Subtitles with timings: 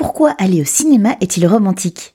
[0.00, 2.14] pourquoi aller au cinéma est-il romantique?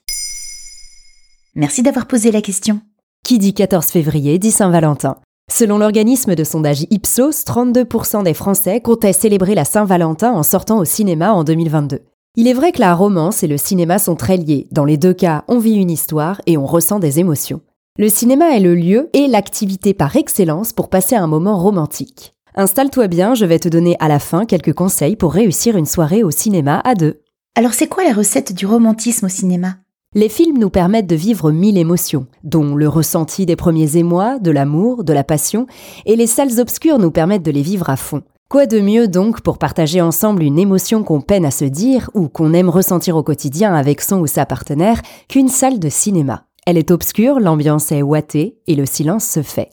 [1.54, 2.80] Merci d'avoir posé la question.
[3.24, 5.18] Qui dit 14 février dit Saint-Valentin.
[5.48, 10.84] Selon l'organisme de sondage Ipsos, 32% des Français comptaient célébrer la Saint-Valentin en sortant au
[10.84, 12.00] cinéma en 2022.
[12.34, 14.66] Il est vrai que la romance et le cinéma sont très liés.
[14.72, 17.60] Dans les deux cas, on vit une histoire et on ressent des émotions.
[18.00, 22.34] Le cinéma est le lieu et l'activité par excellence pour passer un moment romantique.
[22.56, 26.24] Installe-toi bien, je vais te donner à la fin quelques conseils pour réussir une soirée
[26.24, 27.20] au cinéma à deux.
[27.58, 29.76] Alors c'est quoi la recette du romantisme au cinéma?
[30.14, 34.50] Les films nous permettent de vivre mille émotions, dont le ressenti des premiers émois, de
[34.50, 35.66] l'amour, de la passion,
[36.04, 38.22] et les salles obscures nous permettent de les vivre à fond.
[38.50, 42.28] Quoi de mieux donc pour partager ensemble une émotion qu'on peine à se dire ou
[42.28, 46.44] qu'on aime ressentir au quotidien avec son ou sa partenaire qu'une salle de cinéma?
[46.66, 49.70] Elle est obscure, l'ambiance est ouatée et le silence se fait.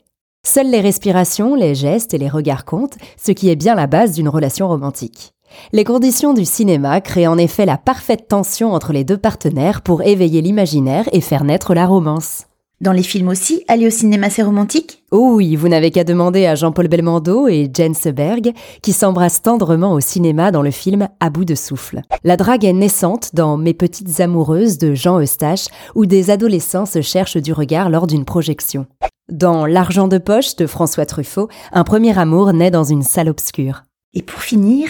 [0.47, 4.13] Seules les respirations, les gestes et les regards comptent, ce qui est bien la base
[4.13, 5.33] d'une relation romantique.
[5.71, 10.01] Les conditions du cinéma créent en effet la parfaite tension entre les deux partenaires pour
[10.03, 12.45] éveiller l'imaginaire et faire naître la romance.
[12.81, 15.03] Dans les films aussi, aller au cinéma c'est romantique?
[15.11, 18.51] Oh oui, vous n'avez qu'à demander à Jean-Paul Belmondo et Jane Seberg,
[18.81, 22.01] qui s'embrassent tendrement au cinéma dans le film À bout de souffle.
[22.25, 27.01] La drague est naissante dans Mes petites amoureuses de Jean Eustache, où des adolescents se
[27.01, 28.85] cherchent du regard lors d'une projection.
[29.31, 33.83] Dans L'argent de poche de François Truffaut, un premier amour naît dans une salle obscure.
[34.13, 34.89] Et pour finir,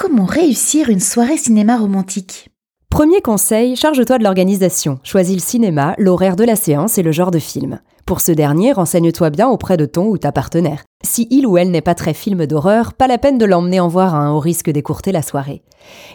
[0.00, 2.48] comment réussir une soirée cinéma romantique?
[2.88, 4.98] Premier conseil, charge-toi de l'organisation.
[5.02, 7.80] Choisis le cinéma, l'horaire de la séance et le genre de film.
[8.06, 10.84] Pour ce dernier, renseigne-toi bien auprès de ton ou ta partenaire.
[11.04, 13.88] Si il ou elle n'est pas très film d'horreur, pas la peine de l'emmener en
[13.88, 15.62] voir un au risque d'écourter la soirée.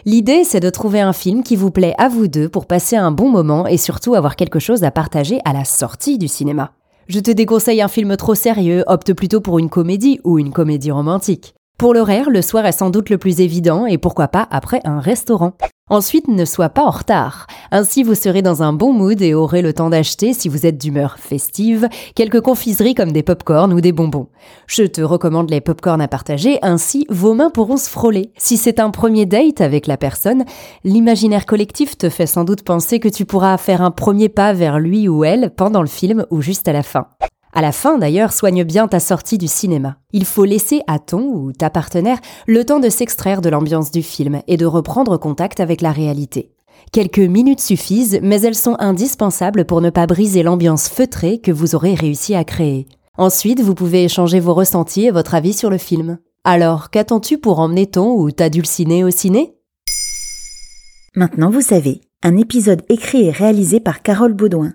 [0.04, 3.12] L'idée, c'est de trouver un film qui vous plaît à vous deux pour passer un
[3.12, 6.72] bon moment et surtout avoir quelque chose à partager à la sortie du cinéma.
[7.06, 10.90] Je te déconseille un film trop sérieux, opte plutôt pour une comédie ou une comédie
[10.90, 11.54] romantique.
[11.78, 14.98] Pour l'horaire, le soir est sans doute le plus évident et pourquoi pas après un
[14.98, 15.52] restaurant.
[15.90, 17.46] Ensuite, ne sois pas en retard.
[17.70, 20.78] Ainsi, vous serez dans un bon mood et aurez le temps d'acheter, si vous êtes
[20.78, 24.28] d'humeur festive, quelques confiseries comme des pop-corn ou des bonbons.
[24.66, 28.32] Je te recommande les pop-corn à partager, ainsi vos mains pourront se frôler.
[28.38, 30.46] Si c'est un premier date avec la personne,
[30.82, 34.80] l'imaginaire collectif te fait sans doute penser que tu pourras faire un premier pas vers
[34.80, 37.08] lui ou elle pendant le film ou juste à la fin.
[37.52, 39.96] À la fin, d'ailleurs, soigne bien ta sortie du cinéma.
[40.12, 44.02] Il faut laisser à ton ou ta partenaire le temps de s'extraire de l'ambiance du
[44.02, 46.52] film et de reprendre contact avec la réalité.
[46.92, 51.74] Quelques minutes suffisent, mais elles sont indispensables pour ne pas briser l'ambiance feutrée que vous
[51.74, 52.86] aurez réussi à créer.
[53.18, 56.18] Ensuite, vous pouvez échanger vos ressentis et votre avis sur le film.
[56.44, 59.54] Alors, qu'attends-tu pour emmener ton ou ta dulcinée au ciné?
[61.14, 64.74] Maintenant, vous savez, un épisode écrit et réalisé par Carole Baudouin.